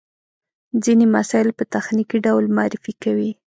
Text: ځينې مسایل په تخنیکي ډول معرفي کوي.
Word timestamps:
ځينې 0.83 1.05
مسایل 1.15 1.49
په 1.57 1.63
تخنیکي 1.73 2.17
ډول 2.25 2.45
معرفي 2.57 2.93
کوي. 3.03 3.31